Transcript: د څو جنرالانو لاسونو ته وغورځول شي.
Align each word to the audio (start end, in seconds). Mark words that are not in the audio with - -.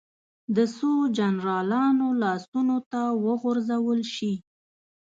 د 0.55 0.57
څو 0.75 0.91
جنرالانو 1.17 2.07
لاسونو 2.23 2.77
ته 2.91 3.01
وغورځول 3.25 3.99
شي. 4.15 4.33